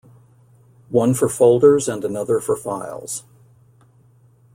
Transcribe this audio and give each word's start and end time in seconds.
One 0.89 1.13
for 1.13 1.29
folders, 1.29 1.87
and 1.87 2.03
another 2.03 2.39
for 2.39 2.55
files. 2.55 3.23